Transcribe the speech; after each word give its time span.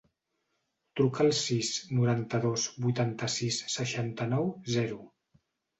Truca 0.99 1.21
al 1.25 1.29
sis, 1.41 1.69
noranta-dos, 1.99 2.67
vuitanta-sis, 2.87 3.63
seixanta-nou, 3.79 4.53
zero. 4.79 5.03